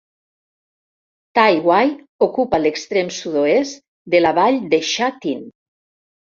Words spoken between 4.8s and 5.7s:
Sha Tin.